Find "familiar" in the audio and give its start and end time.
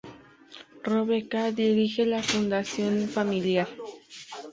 3.15-3.67